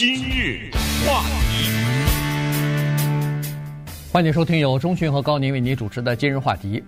[0.00, 0.70] 今日
[1.06, 1.68] 话题，
[4.10, 6.82] 欢迎收听由中讯和高宁为您主持的今日话题。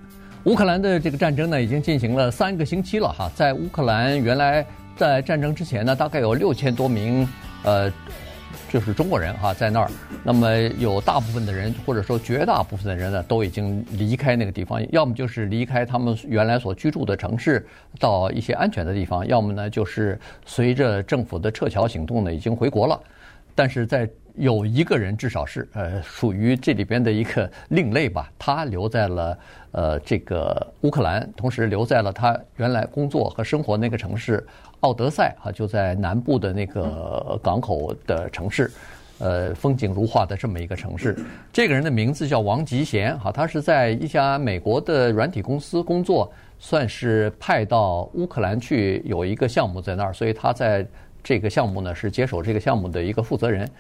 [0.45, 3.31] 乌克兰的这个战争呢，已经进行了三个星期了哈。
[3.35, 4.65] 在乌克兰，原来
[4.97, 7.29] 在战争之前呢，大概有六千多名
[7.65, 7.93] 呃。
[8.73, 9.91] 就是中国人哈，在那儿，
[10.25, 17.67] 那么有大部分的人，或者说绝大部分的人呢，都已经离开那个地方，要么就是离开他们原来所居住的城市，
[18.01, 22.99] 到一些安全的地方，要么呢就是随着政府的撤侨行动呢，已经回国了。
[23.55, 29.39] 但是在有一个人，至少是呃属于这里边的一个另类吧，他留在了
[29.73, 34.43] 呃这个乌克兰，同时留在了他原来工作和生活那个城市。
[34.83, 38.71] 奥德赛啊，就在南部的那个港口的城市，
[39.19, 41.17] 呃，风景如画的这么一个城市。
[41.53, 50.85] 这个人的名字叫王吉贤，哈，他是在一家美国的软体公司工作，算是派到乌克兰去有一个项目在那儿，所以他在
[51.23, 53.71] 这个项目呢是接手这个项目的一个负责人。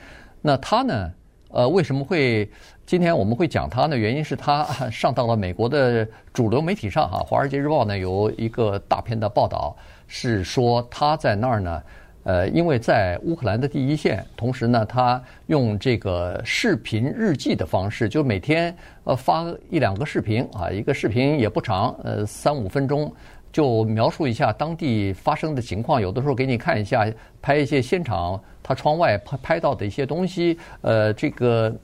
[0.40, 1.10] 那他呢，
[1.50, 2.48] 呃，为什么会
[2.86, 3.96] 今天我们会讲他呢？
[3.96, 9.76] 原因是他上到了美国的主流媒体上，哈，《华尔街日报》呢有一个大片的报道。
[10.06, 11.82] 是说他在那儿呢，
[12.24, 23.12] 呃，因为在乌克兰的第一线，同时呢，他用这个视频日记的方式，就每天呃发一两个视频啊，一个视频也不长，呃，三五分钟，
[23.52, 27.06] 就描述一下当地发生的情况，有的时候给你看一下，
[27.40, 31.74] 拍一些现场他窗外拍拍到的一些东西，呃，这个。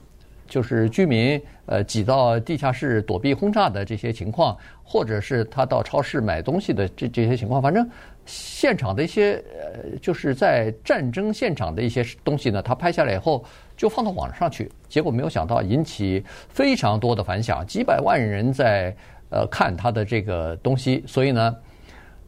[0.49, 7.89] 就是居民呃挤到地下室躲避轰炸的这些情况，或者是他到超市买东西的这这些情况，反正
[8.27, 13.45] 现场的一些呃就是在战争现场的一些东西呢，他拍下来以后
[13.77, 18.95] 就放到网上去，结果没有想到引起非常多的反响，几百万人在
[19.31, 21.57] 呃看他的这个东西，所以呢，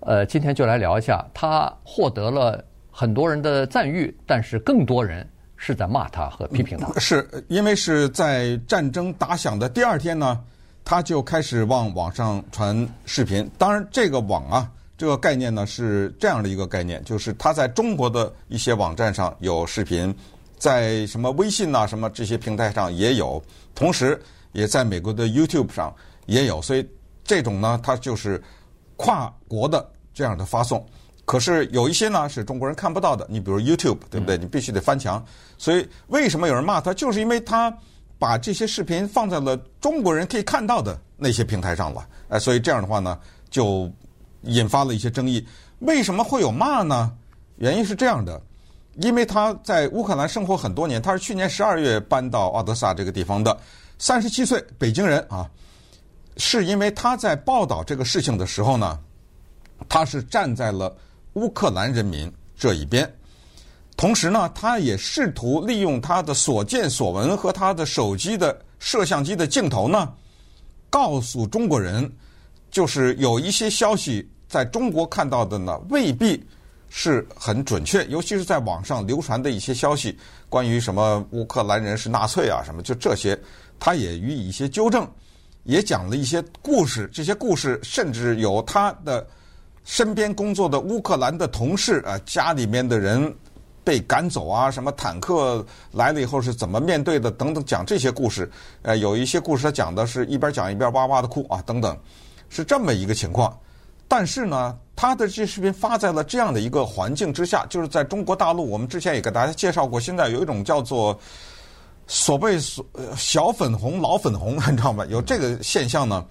[0.00, 5.26] 呃今天就来聊一下，他获得了很多人的赞誉，但是更多人。
[5.62, 10.40] 是在骂他和批评他，是因为是在战争打响的第二天呢，
[10.86, 13.48] 他就开始往网上传视频。
[13.58, 20.12] 当然，这个网啊，这个概念呢是这样的一个概念，就是他在中国的一些网站上有视频，
[20.56, 23.40] 在什么微信呐、什么这些平台上也有，
[23.74, 24.18] 同时
[24.52, 25.94] 也在美国的 YouTube 上
[26.24, 26.62] 也有。
[26.62, 26.88] 所以
[27.22, 28.42] 这种呢，它就是
[28.96, 30.82] 跨国的这样的发送。
[31.30, 34.36] 可是有一些呢是中国人看不到的，你比如 YouTube，对不对？
[34.36, 35.24] 你必须得翻墙。
[35.56, 36.92] 所以为什么有人骂他？
[36.92, 37.72] 就是因为他
[38.18, 42.04] 把这些视频放在了中国人可以看到的那些平台上了。
[42.30, 43.16] 哎，所以这样的话呢，
[43.48, 43.88] 就
[44.42, 45.46] 引发了一些争议。
[45.78, 47.12] 为什么会有骂呢？
[47.58, 48.42] 原因是这样的，
[48.96, 53.56] 因为他在乌克兰生活很多年，他是去年十二月搬到奥德萨这个地方的，
[54.00, 55.48] 三十七岁，北京人啊。
[56.38, 58.98] 是因为他在报道这个事情的时候呢，
[59.88, 60.92] 他是站在了。
[61.34, 63.08] 乌克兰人民这一边，
[63.96, 70.12] 同时呢，他也试图利用他的所见所闻和他的手机的摄像机的镜头呢，
[70.90, 72.10] 告诉中国人，
[72.70, 76.44] 就是有一些消息在中国看到的呢，未必
[76.88, 80.18] 是很准确，尤其是在网上流传的一些消息，
[80.48, 83.38] 关于什么乌克兰人是纳粹啊，什么就这些，
[83.78, 85.08] 他也予以一些纠正，
[85.62, 89.24] 也讲了一些故事，这些故事甚至有他的。
[89.84, 93.34] 身边工作的乌克兰的同事啊，家里面的人
[93.82, 98.48] 被赶走啊，什么坦克来了以后是怎么面对的等等，讲这些故事。
[98.82, 101.96] 呃，有一些故事他讲的是一边讲一边哇哇的哭啊，等等，
[102.50, 103.58] 是这么一个情况。
[104.06, 111.18] 但是呢，他的这视频发在了这样的一个环境之下，就是在中国大陆，我们之前也给大家介绍过，现在有一种叫做
[112.06, 112.84] 所谓所
[113.16, 115.06] 小粉红、老粉红，你知道吗？
[115.06, 116.24] 有这个现象呢，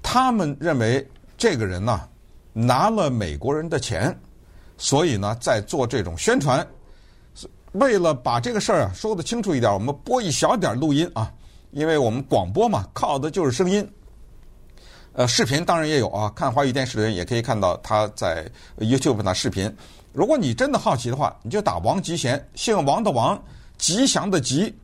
[0.00, 1.06] 他们认为
[1.36, 2.00] 这个人呢。
[2.60, 4.12] 拿了美国人的钱，
[4.76, 6.66] 所以呢，在做这种宣传。
[7.72, 11.32] 为了把这个事儿啊说得清楚一点，我们播一小点录音啊，
[11.70, 13.88] 因为我们广播嘛，靠的就是声音。
[15.12, 19.72] 呃，视频当然也有啊，看华语电视的人也可以看到他在 YouTube 上视频。
[20.12, 23.40] 如果你真的好奇的话，你就打王吉贤，姓王的王，
[23.76, 24.74] 吉祥的吉。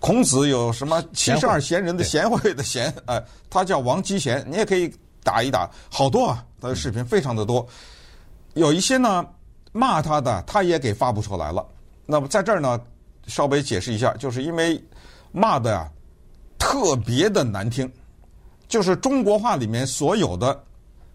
[0.00, 4.92] 孔子有什么七十二贤人的贤惠的贤，呃，他叫王吉贤，你也可以。
[5.26, 6.46] 打一打，好多啊！
[6.60, 7.66] 他的视频非常的多，
[8.54, 9.26] 有一些呢
[9.72, 11.66] 骂他的，他也给发布出来了。
[12.06, 12.80] 那么在这儿呢，
[13.26, 14.82] 稍微解释一下，就是因为
[15.32, 15.90] 骂的呀
[16.58, 17.90] 特别的难听，
[18.68, 20.64] 就是中国话里面所有的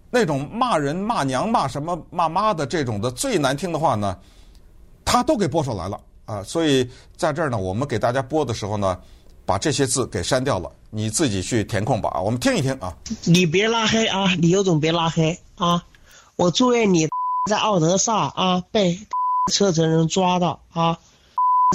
[0.09, 4.17] 那种骂人、骂娘、骂什么、骂妈的这种的最难听的话呢，
[5.03, 6.43] 他都给播出来了啊！
[6.43, 8.99] 所以在这儿呢，我们给大家播的时候呢。
[9.45, 12.21] 把这些字给删掉了，你自己去填空吧。
[12.21, 12.95] 我们听一听啊。
[13.25, 15.83] 你别拉黑啊，你有种别拉黑啊！
[16.35, 17.07] 我祝愿你
[17.49, 18.99] 在奥德萨啊被
[19.51, 20.97] 车臣人抓到啊！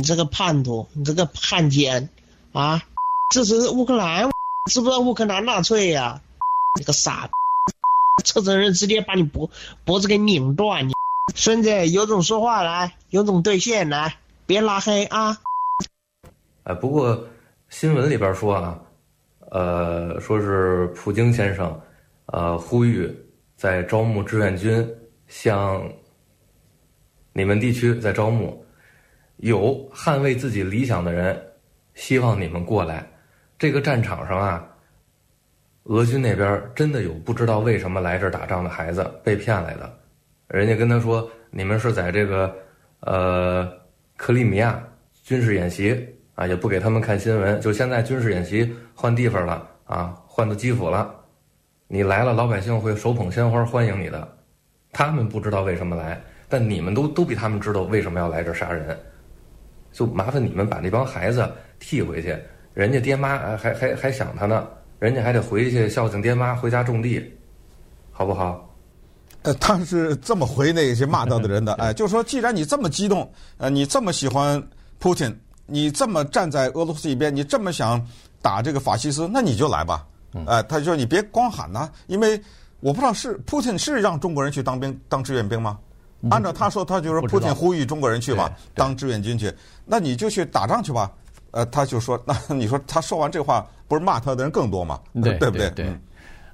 [0.00, 2.08] 你这个叛徒，你这个汉奸
[2.52, 2.82] 啊！
[3.34, 4.30] 这是乌克兰，
[4.70, 6.20] 知不知道乌克兰纳粹呀、啊？
[6.78, 7.28] 你个傻！
[8.24, 9.50] 车臣人直接把你脖
[9.84, 10.88] 脖子给拧断！
[10.88, 10.92] 你
[11.34, 14.16] 孙子有种说话来，有种兑现来，
[14.46, 15.38] 别拉黑啊！
[16.64, 17.24] 哎，不过
[17.68, 18.80] 新闻里边说啊，
[19.50, 21.78] 呃，说是普京先生，
[22.26, 23.12] 呃，呼吁
[23.56, 24.88] 在招募志愿军，
[25.26, 25.82] 向
[27.32, 28.64] 你们地区在招募，
[29.38, 31.38] 有捍卫自己理想的人，
[31.94, 33.04] 希望你们过来。
[33.58, 34.64] 这个战场上啊，
[35.84, 39.98] 俄军那边真的有不知道为什么来这儿打仗的孩子被骗来的，
[40.48, 42.56] 人家跟他说，你们是在这个
[43.00, 43.70] 呃
[44.16, 44.82] 克里米亚
[45.24, 46.08] 军事演习。
[46.36, 51.12] 啊，也不给他们看新闻，就现在军事演习换地方了啊，换到基辅了，
[51.88, 54.36] 你来了，老百姓会手捧鲜花欢迎你的。
[54.92, 58.96] 他们不知道为什么来，但你们都都比他们知道为什么要来这杀人。
[59.92, 62.36] 就麻烦你们把那帮孩子替回去，
[62.74, 64.68] 人家爹妈还还还想他呢，
[64.98, 67.34] 人家还得回去孝敬爹妈，回家种地，
[68.12, 68.62] 好不好？
[69.40, 74.62] 呃，他是这么回那些骂到的人的， 哎，就说，既然你这么激动，呃，你这么喜欢
[75.00, 75.34] Putin。
[75.66, 78.00] 你这么站在俄罗斯一边，你这么想
[78.40, 80.06] 打这个法西斯，那你就来吧。
[80.32, 82.40] 哎、呃，他说你别光喊呐，因为
[82.80, 85.78] 我不知道是普京是让中国人去当兵当志愿兵吗？
[86.30, 89.52] 按照他说，他就是普京呼吁中国人去嘛，当志愿军去。
[89.84, 91.10] 那你就去打仗去吧。
[91.52, 95.00] 呃，他就说，那你说他说完这话，不是骂他的人更多吗？
[95.22, 95.70] 对，对不对？
[95.70, 96.00] 对。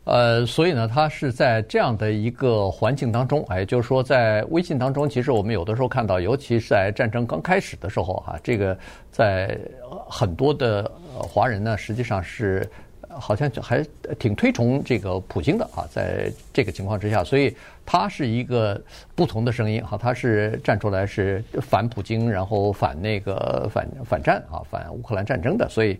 [0.04, 8.76] 呃，所以呢，他是在这样的一个环境当中，哎，就是说，在微信当中，其实我们有的时候看到，尤其是在战争刚开始的时候，哈，这个
[9.12, 9.56] 在
[10.08, 12.68] 很多的华人呢，实际上是
[13.08, 13.80] 好像还
[14.18, 17.56] 挺推崇这个普京的啊，在这个情况之下，所以
[17.86, 18.82] 他是一个
[19.14, 25.96] 不同的声音哈，他是站出来是反普京，然后反那个反反战啊，反乌克兰战争的，所以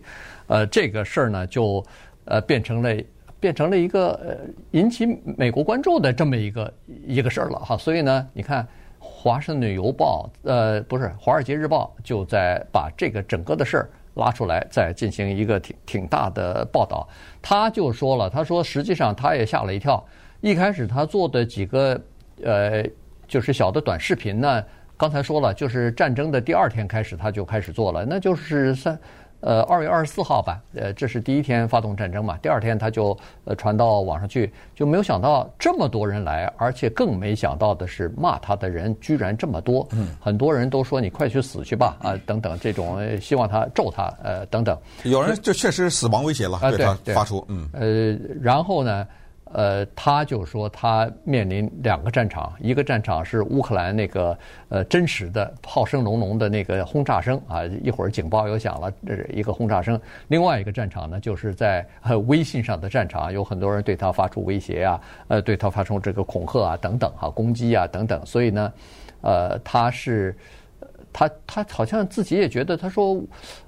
[0.47, 1.81] 呃，这个事儿呢，就
[2.25, 2.93] 呃变成了。
[3.43, 4.37] 变成了一个呃
[4.71, 5.05] 引起
[5.37, 6.73] 美国关注的这么一个
[7.05, 8.63] 一个事儿了哈，所以呢，你看
[9.01, 17.05] 《华盛顿邮报》呃不是《华尔街日报》就在把这个整个的事儿拉出来，再进行一个挺挺大的报道。
[17.41, 20.01] 他就说了，他说实际上他也吓了一跳，
[20.39, 21.99] 一开始他做的几个
[22.41, 22.81] 呃
[23.27, 24.63] 就是小的短视频呢，
[24.95, 28.97] 刚才说了，就是战争的第二天开始他就开始做了，那就是三。
[29.43, 49.05] 呃，二月二十四号吧，呃，这是第一天发动战争嘛，第二天他就呃传到网上去，就没有想到这么多人来，而且更没想到的是骂他的人居然这么多，嗯，很多人都说你快去死去吧，啊，等等这种希望他咒他，呃，等等，有人就确实死亡威胁了，对他发出，嗯，呃，然后呢？
[49.53, 54.35] 呃，他就说他面临两个战场，一个战场是乌克兰那个
[54.69, 59.95] 呃真实的炮声隆隆的那个轰炸声啊，一会儿警报又响了，这是一个轰炸声；
[60.29, 61.85] 另外一个战场呢，就是在
[62.25, 68.25] 微信上的战场，有很多人对他发出威胁啊，呃，对他发出这个恐吓啊等等哈，攻击啊等等。
[68.25, 68.73] 所以呢，
[69.21, 70.35] 呃，他是
[71.13, 73.21] 他他好像自己也觉得，他说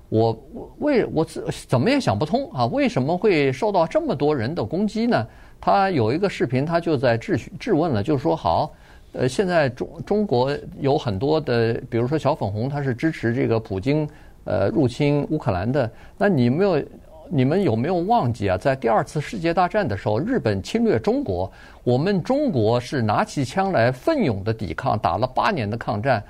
[0.09, 0.43] 我
[0.79, 5.27] 为我怎怎么也想不通啊，为什么会受到这么多人的攻击呢？
[5.65, 8.71] 他有一个视频，他就在质询质问了，就是说好，
[9.13, 14.07] 呃，现在中中国有很多的，比如说小粉红，他是支持这个普京
[14.43, 15.89] 呃入侵乌克兰的。
[16.19, 16.83] 那你没有，
[17.31, 18.55] 你们有没有忘记啊？
[18.55, 21.51] 在第二次世界大战的时候，日本侵略中国，
[21.83, 26.23] 我们中国是拿起枪来奋勇的抵抗，打了八年的抗战。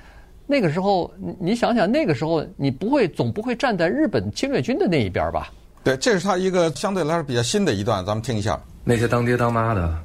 [0.46, 5.52] 那个时候，你想想，那个时候你不会总不会站在日本侵略军的那一边吧？
[5.84, 8.58] 对，这是他一个相对来说比较新的一段，咱们听一下。
[8.88, 10.00] 那些当爹当妈的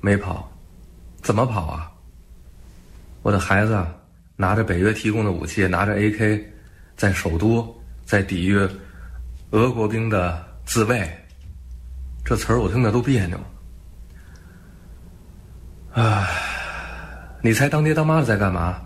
[0.00, 0.48] 没跑，
[1.22, 1.90] 怎么跑啊？
[3.22, 3.84] 我的孩子
[4.36, 6.44] 拿着北约提供的武器，拿着 AK，
[6.96, 8.56] 在首都在抵御
[9.50, 11.10] 俄国兵的自卫，
[12.24, 13.36] 这词儿我听着都别扭。
[15.94, 16.28] 唉，
[17.42, 18.80] 你猜当爹当妈的在干嘛？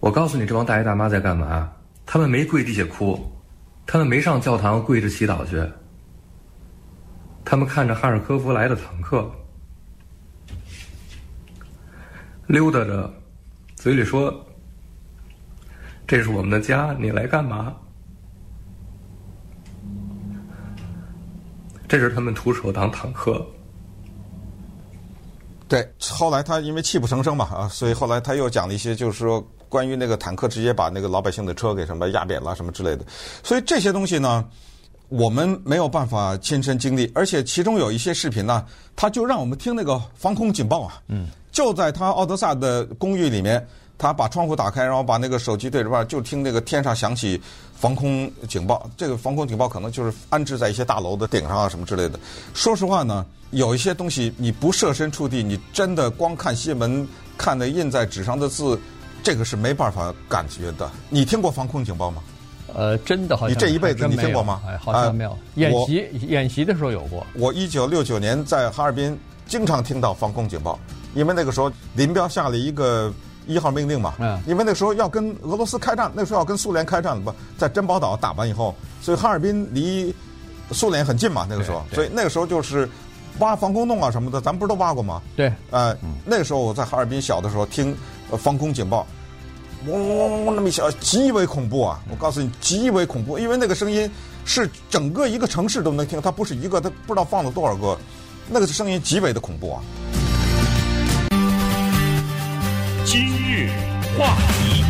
[0.00, 1.72] 我告诉你，这帮大爷大妈在干嘛？
[2.04, 3.32] 他们没跪地下哭，
[3.86, 5.64] 他们没上教堂跪着祈祷去。
[7.44, 9.30] 他们看着哈尔科夫来的坦克，
[12.46, 13.12] 溜达着，
[13.76, 14.34] 嘴里说
[16.08, 17.74] ：“这是我们的家，你来干嘛？”
[21.86, 23.46] 这是他们徒手挡坦克。
[25.68, 33.04] 对，后来他因为泣不成声嘛啊，所以后来他又讲了一些，就是说关于那个坦克直接把那个老百姓的车给什么压扁了什么之类的。
[33.42, 34.48] 所以这些东西呢。
[35.08, 38.64] 我们没有办法亲身经历，而且其中有一些视频呢，
[38.96, 43.64] 他就让我们听那个防空警报啊，嗯，就在他奥德萨的公寓里面，
[43.98, 47.40] 他把窗户打开，然后把那个手机对着外，就听那个天上响起
[47.76, 48.90] 防空警报。
[48.96, 52.18] 这个防空警报可能就是安置在一些大楼的顶上啊什么之类的。
[52.54, 57.06] 说实话呢，有一些东西你不设身处地，你真的光看新闻，
[57.38, 58.80] 看那印在纸上的字，
[59.22, 60.90] 这个是没办法感觉的。
[61.08, 62.22] 你听过防空警报吗？
[62.74, 64.60] 呃，真的好像你这一辈子你听过吗？
[64.66, 65.38] 哎，好像没有。
[65.54, 67.24] 演习演习的时候有过。
[67.34, 69.16] 我一九六九年在哈尔滨
[69.46, 70.78] 经常听到防空警报，
[71.14, 73.12] 因为那个时候林彪下了一个
[73.46, 74.14] 一号命令嘛。
[74.18, 74.40] 嗯。
[74.46, 80.14] 因为那个时候要跟俄罗斯开战，那个时候要跟苏联开战不，在珍宝岛打完以后，所以哈尔滨离
[80.72, 81.46] 苏联很近嘛。
[81.48, 82.88] 那个时候，所以那个时候就是
[83.38, 85.22] 挖防空洞啊什么的，咱们不是都挖过吗？
[85.36, 85.52] 对。
[85.70, 87.96] 呃，那个时候我在哈尔滨小的时候听
[88.36, 89.06] 防空警报。
[89.86, 92.00] 嗡嗡嗡，那么一响，极为恐怖啊！
[92.10, 94.10] 我告诉你，极为恐怖，因为那个声音
[94.46, 97.98] 是整个一个城市都能听，它不是一个，它不知道放了多少个，
[98.48, 99.82] 那个声音极为的恐怖啊！
[103.04, 103.68] 今日
[104.16, 104.84] 话题，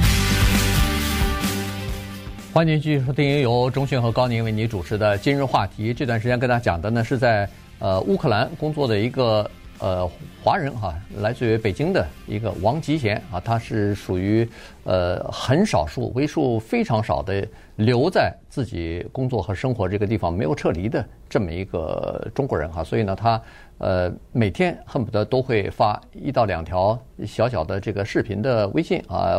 [2.52, 5.92] 欢迎继续收听由钟迅和高宁为你主持的《今日话题》。
[5.96, 7.48] 这段时间跟大家讲的呢，是在
[7.80, 9.50] 呃乌克兰工作的一个。
[9.80, 10.08] 呃，
[10.42, 14.48] 华人哈，来自于北京的一个王吉贤啊，他是属于
[14.84, 23.40] 呃很少数、为数非常少的留在自己工作和生活这个地方没有撤离的这么一个中国人哈，所以呢，他
[23.78, 29.34] 呃每天恨不得都会发一到两条小小的这个视频的微信啊，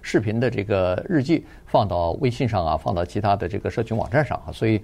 [0.00, 4.80] 视频的这个日记放到微信上啊，放到其他的这个社群网站上啊，所以。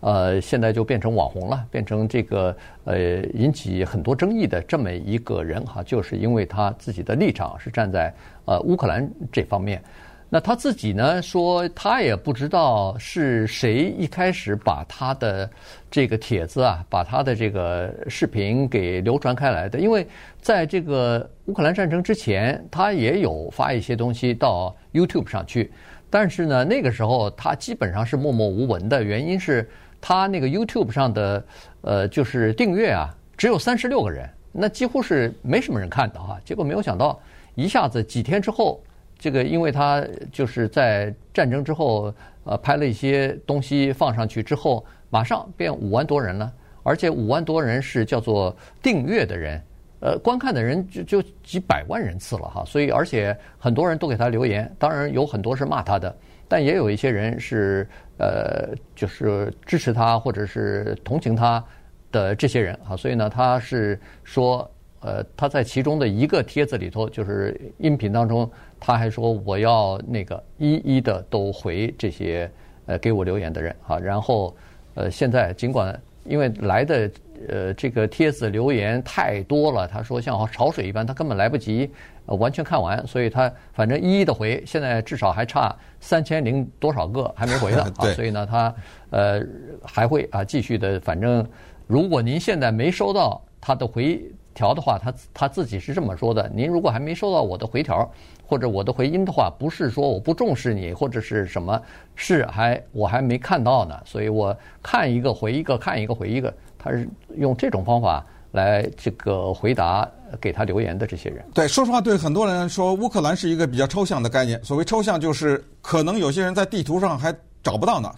[0.00, 8.14] 呃，现在就变成网红了，变成这个呃引起很多争议的这么一个人哈，就是因为他自己的立场是站在
[8.44, 9.82] 呃乌克兰这方面。
[10.30, 15.50] 那他自己呢说，他也不知道是谁一开始把他的
[15.90, 19.80] 这个帖子啊，把他的这个视频给流传开来的。
[19.80, 20.06] 因为
[20.40, 25.72] 在这个乌克兰战争之前，他也有发一些东西到 YouTube 上去，
[26.10, 29.68] 但是呢，那个时候他基本上是默默无闻的，原因是。
[30.00, 31.44] 他那个 YouTube 上的
[31.80, 36.38] 呃，就是订阅啊，只有三十六个人，那几乎是没什么人看的哈。
[36.44, 37.20] 结果没有想到，
[37.56, 38.80] 一下子几天之后，
[39.18, 46.52] 这个因为他就是在战争之后呃拍了一些东西放上去之后，马上变五万多人了，
[46.84, 49.60] 而且五万多人是叫做订阅的人，
[50.00, 52.64] 呃，观看的人就就几百万人次了哈。
[52.64, 56.14] 所以而且很多人都给他留言，当然有很多是骂他的。
[56.50, 57.86] 但也有一些人是
[58.18, 61.62] 呃，就是支持他或者是同情他
[62.10, 64.68] 的这些人啊，所以呢，他是说，
[65.00, 68.50] 呃，他在其中的一个帖子里头，就是音频当中，
[68.80, 72.50] 他还说我要那个一一的都回这些
[72.86, 74.56] 呃给我留言的人啊，然后
[74.94, 77.10] 呃，现在尽管因为来的
[77.48, 81.90] 呃这个帖子留言太多了，他说像潮水一般，他根本来不及。
[82.26, 88.74] 呃，完全看完，所以他反正一一的回，现在至少还差三千零多少个还没回呢 啊，所以呢，他
[89.08, 89.42] 呃
[89.82, 91.42] 还会啊继续的，反正
[91.86, 98.06] 如果您现在没收到他的回条的话，他他自己是这么说的：您如果还没收到我的回条
[98.44, 101.80] 或者我的回音的话，不是说我不重视你或者是什么，
[102.14, 108.24] 是还我还没看到呢，所以我看一个回一个，看一个回一个，他是用这种方法。
[108.50, 114.58] 来这个回答给他留言的这些人，对，说实话，对很多人来说，乌克兰是一个比较抽象的概念。
[114.64, 117.32] 所谓抽象，就是可能有些人在地图上还
[117.62, 118.10] 找不到呢，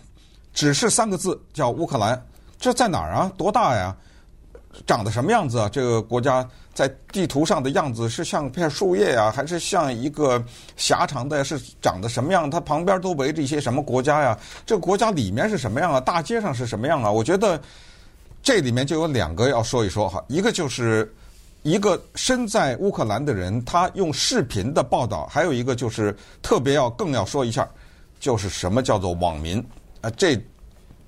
[0.54, 2.24] 只是三个字叫乌克兰，
[2.60, 3.30] 这在哪儿啊？
[3.36, 3.94] 多大呀？
[4.86, 5.68] 长得什么样子啊？
[5.68, 10.42] 这个国家在地图上的样子是像片树叶呀，还是像一个
[10.76, 11.42] 狭长的？
[11.42, 12.48] 是长得什么样？
[12.48, 14.38] 它旁边都围着一些什么国家呀？
[14.64, 16.00] 这个国家里面是什么样啊？
[16.00, 17.10] 大街上是什么样啊？
[17.10, 17.60] 我觉得。
[18.42, 21.14] 这里面就有两个要说一说哈，一个就是
[21.62, 27.68] 一个身在乌克兰的人，他用视频的报道；还有一个就是特别要更要说一下，
[28.18, 29.62] 就是什么叫做网民
[30.00, 30.08] 啊？
[30.16, 30.42] 这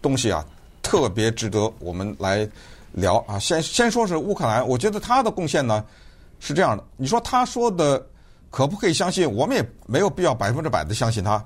[0.02, 0.44] 东西啊，
[0.82, 2.46] 特别值得我们来
[2.92, 3.38] 聊啊。
[3.38, 5.82] 先先说是乌克兰，我觉得他的贡献呢
[6.38, 6.84] 是这样的。
[6.98, 8.06] 你说他说的
[8.50, 9.30] 可不可以相信？
[9.32, 11.42] 我们也没有必要百分之百的相信他。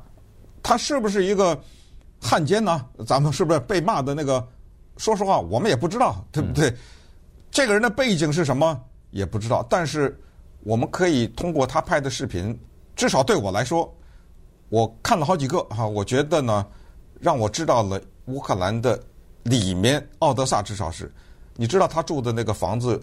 [0.65, 1.57] 他是不是一个
[2.21, 2.85] 汉奸呢？
[3.07, 4.45] 咱们是不是被骂的那个？
[4.97, 6.71] 说实话，我们也不知道，对不对？
[6.71, 6.77] 嗯、
[7.51, 9.67] 这个人的背景是什么也不知道。
[9.69, 10.19] 但是
[10.63, 12.59] 我们可以通过他拍的视频，
[12.95, 13.95] 至少对我来说，
[14.69, 16.67] 我看了好几个哈，我觉得呢，
[17.21, 18.99] 让我知道了乌克兰的
[19.43, 21.13] 里面，奥德萨至少是，
[21.57, 23.01] 你知道他住的那个房子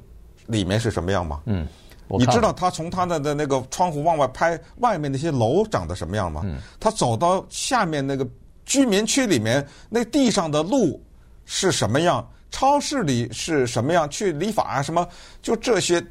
[0.48, 1.42] 里面是什么样吗？
[1.46, 1.68] 嗯，
[2.08, 6.42] 你知道他从他的的那个窗户往外拍外面那些楼长得什么样吗？
[6.44, 8.28] 嗯，他走到下面那个
[8.66, 11.00] 居民区里面，那地上的路。
[11.46, 12.28] 是什么样？
[12.52, 14.10] 超市里是什么样？
[14.10, 14.82] 去理发啊？
[14.82, 15.08] 什么？
[15.42, 16.04] 就这些，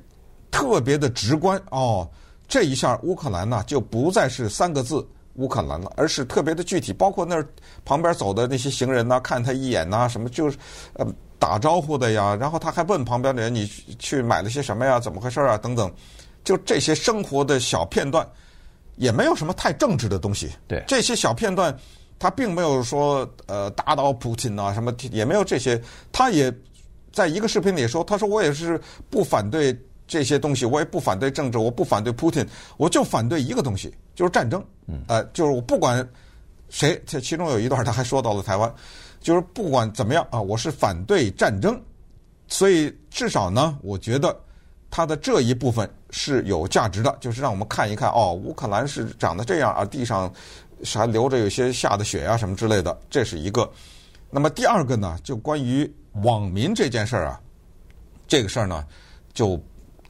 [0.50, 2.08] 特别的直观哦。
[2.48, 7.46] 这一下乌克兰呢就不再是三个字乌克兰了，而是特别的具体，包括那儿
[7.84, 10.58] 旁边走的那些行人呐，看他一眼呐，什么就是
[10.94, 11.06] 呃
[11.38, 13.66] 打招呼的呀，然后他还问旁边的人你
[13.98, 15.90] 去买了些什么呀，怎么回事啊等等，
[16.44, 18.28] 就这些生活的小片段，
[18.96, 20.50] 也没有什么太政治的东西。
[20.68, 21.74] 对，这些小片段，
[22.22, 26.54] 他并没有说呃打倒普京啊什么，也没有这些，他也
[27.10, 29.76] 在一个视频里说，他说我也是不反对。
[30.04, 34.62] 这些东西我也不反对政治，我不反对普京，我就反对一个东西，就是战争。
[35.06, 36.06] 呃，就是我不管
[36.68, 38.70] 谁，这其中有一段他还说到了台湾，
[39.22, 41.80] 就是不管怎么样啊，我是反对战争。
[42.46, 44.38] 所以至少呢，我觉得
[44.90, 50.30] 他的这一部分是有价值的，就是让我们看一看哦，乌克兰是长得这样啊，地上
[50.84, 53.70] 还流着有些下的雪啊什么之类的，这是一个。
[54.30, 55.90] 那么第二个呢，就关于
[56.22, 57.40] 网民这件事儿啊，
[58.26, 58.84] 这个事儿呢
[59.34, 59.60] 就。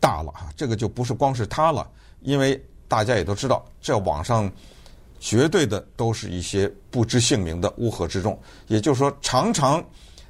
[0.00, 1.88] 大了哈，这个就不是光是他了，
[2.22, 4.50] 因为大家也都知道，这网上
[5.20, 8.36] 绝对的都是一些不知姓名的乌合之众。
[8.66, 9.80] 也就是说，常常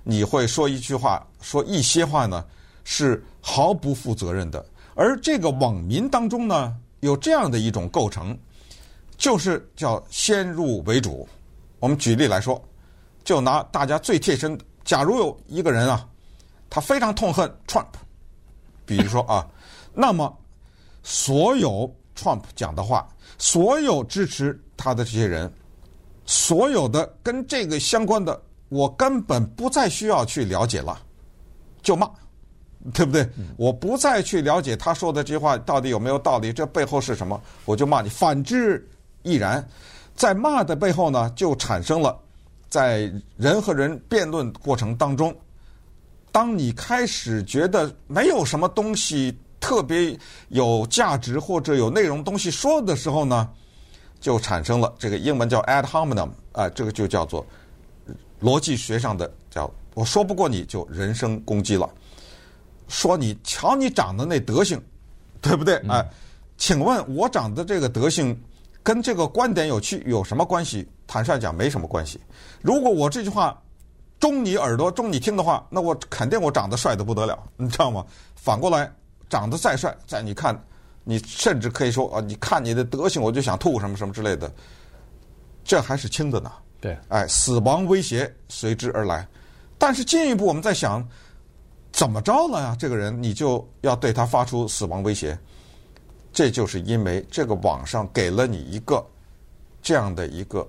[0.02, 2.44] 你会说一句话，说一些话呢，
[2.84, 4.62] 是毫不负责任的。
[4.94, 8.36] 而这个网民当中呢，有这样的一种构成，
[9.16, 11.28] 就是叫先入为主。
[11.78, 12.62] 我们举例来说，
[13.24, 16.08] 就拿大家最贴身，假如有一个人啊，
[16.70, 17.86] 他非常痛恨 Trump，
[18.86, 19.46] 比如说啊。
[19.94, 20.34] 那么，
[21.02, 25.52] 所有 Trump 讲的话，所有支持他的这些人，
[26.24, 28.40] 所有的跟这个相关的，
[28.70, 30.98] 我根本不再需要去了解了，
[31.82, 32.10] 就骂，
[32.94, 33.28] 对不对？
[33.58, 38.08] 我不再去了解他说的这句话到底有没有道理，这背后是什么，我就骂你。
[38.08, 38.88] 反之
[39.22, 39.66] 亦然，
[40.14, 42.18] 在骂的背后呢，就产生了
[42.68, 45.34] 在人和人辩论过程当中，
[46.30, 49.36] 当你开始觉得没有什么东西。
[49.62, 53.48] 特别有价值或者有内容东西说的时候呢，
[54.20, 57.46] 就产生了这个英文叫 ad hominem 啊，这个就叫做
[58.40, 61.88] 逻辑学上的叫我说不过你就人身攻击了，
[62.88, 64.82] 说你瞧你长得那德行，
[65.40, 65.76] 对不对？
[65.88, 66.04] 哎，
[66.58, 68.36] 请问我长得这个德行
[68.82, 70.88] 跟这个观点有趣有什么关系？
[71.06, 72.20] 坦率讲没什么关系。
[72.60, 73.60] 如果我这句话
[74.18, 78.04] 中你耳朵中你听的话，那我肯定我长得帅得不得了，你知道吗？
[78.34, 78.90] 反过来。
[79.30, 80.54] 长得再帅，在你看，
[81.04, 84.52] 你甚至可以说啊，你看你的德行，我就想吐什么什么之类的，
[85.64, 86.52] 这还是轻的呢。
[86.82, 89.26] 对，哎，死亡威胁随之而来。
[89.78, 91.02] 但是进一步，我们在想，
[91.92, 92.76] 怎么着了呀？
[92.78, 95.38] 这个人你就要对他发出死亡威胁，
[96.32, 99.04] 这就是因为这个网上给了你一个
[99.82, 100.66] 这样的一个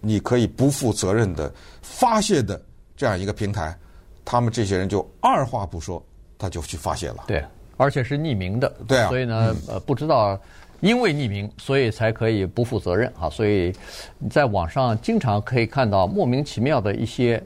[0.00, 2.60] 你可以不负责任的发泄的
[2.96, 3.76] 这样一个平台，
[4.24, 6.04] 他们这些人就二话不说，
[6.38, 7.24] 他就去发泄了。
[7.26, 7.44] 对。
[7.78, 10.38] 而且是匿名的，对啊，所以呢，呃，不知道，
[10.80, 13.28] 因为匿名，所以才可以不负责任啊。
[13.28, 13.72] 所以
[14.18, 17.42] 你在网上经常可以看到莫名其妙的一些，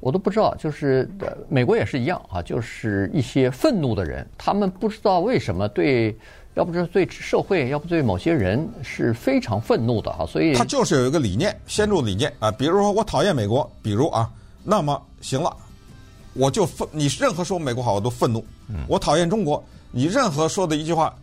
[0.00, 1.08] 我都不知道，就是
[1.48, 6.16] 美国也是一样啊，就是一些愤怒的人，他们不知道为什么对，
[6.58, 10.26] 要不就是对社会，要不对某些人是非常愤怒的啊。
[10.26, 14.28] 所以他就是有一个理念，先入理念啊，比如说我讨厌美国，比如啊，
[14.64, 15.56] 那么行了。
[16.34, 18.44] 我就愤，你任何说美国好，我都愤怒。
[18.88, 21.14] 我讨厌中国，你任何说的一句话，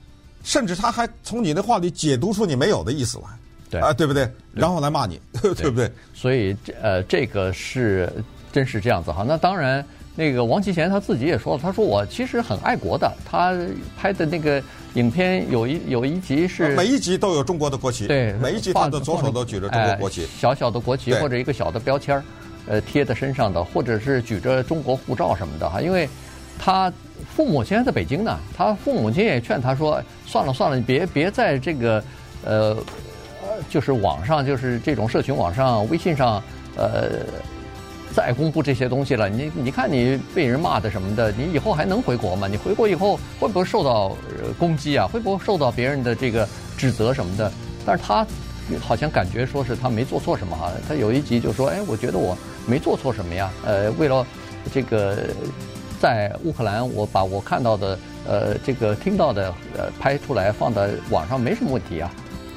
[0.43, 3.25] 甚至他还从你的话里解读出你没有的意思来，
[3.69, 4.29] 对啊，对不对？
[4.53, 5.91] 然后来骂你， 对，对不对？
[6.13, 8.11] 所以这呃，这个是
[8.53, 9.23] 真是这样子哈。
[9.27, 13.13] 那当然，那个王其贤他自己也说了，他说我其实很爱国的。
[13.25, 13.53] 他
[13.97, 14.61] 拍的那个
[14.95, 22.23] 影片有一有一集是每一集都有中国的国旗，对，每一集他的左手都举着中国国旗，哎、小小的国旗或者一个小的标签儿。
[22.67, 26.09] 呃，贴在身上的，或者是举着中国护照什么的哈，因为
[26.57, 26.91] 他
[27.29, 32.03] 父母现在在北京呢，他父母亲也劝他说，算了算了，你别别在这个
[32.43, 32.75] 呃，
[33.69, 36.41] 就是网上，就是这种社群网上、微信上，
[36.75, 37.19] 呃，
[38.15, 39.27] 再公布这些东西了。
[39.27, 42.47] 你你看你被人骂的什么的，你以后还能回国吗？
[42.47, 44.15] 你回国以后会不会受到
[44.57, 45.05] 攻击啊？
[45.05, 46.47] 会不会受到别人的这个
[46.77, 47.51] 指责什么的？
[47.85, 48.25] 但是他。
[48.81, 54.25] 好像感觉说是他没做错什么哈，他有一集就说，哎，我觉得我没做错什么呀，呃，为了
[54.73, 55.15] 这个
[56.01, 62.11] 在乌克兰，我把我看到的，呃，这个听到的，呃，拍出来放在网上没什么问题啊。